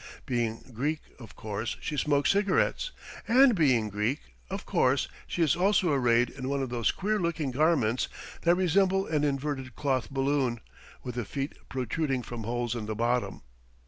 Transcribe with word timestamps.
Being 0.25 0.71
Greek, 0.73 0.99
of 1.19 1.35
course 1.35 1.77
she 1.79 1.95
smokes 1.95 2.31
cigarettes, 2.31 2.89
and 3.27 3.53
being 3.53 3.87
Greek, 3.87 4.19
of 4.49 4.65
course 4.65 5.07
she 5.27 5.43
is 5.43 5.55
also 5.55 5.91
arrayed 5.93 6.31
in 6.31 6.49
one 6.49 6.63
of 6.63 6.69
those 6.71 6.89
queer 6.91 7.19
looking 7.19 7.51
garments 7.51 8.07
that 8.41 8.55
resemble 8.55 9.05
an 9.05 9.23
inverted 9.23 9.75
cloth 9.75 10.09
balloon, 10.09 10.59
with 11.03 11.13
the 11.13 11.23
feet 11.25 11.53
protruding 11.69 12.23
from 12.23 12.45
holes 12.45 12.73
in 12.75 12.87
the 12.87 12.95
bottom. 12.95 13.43